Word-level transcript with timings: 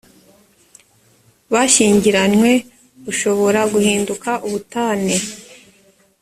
bashyingiranywe 1.53 2.51
bushobora 3.05 3.61
guhinduka 3.73 4.31
ubutane 4.45 5.15